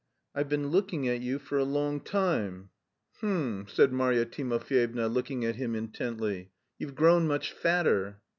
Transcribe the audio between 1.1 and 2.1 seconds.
you for a long